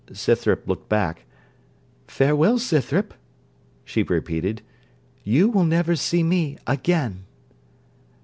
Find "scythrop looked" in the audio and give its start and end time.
0.11-0.89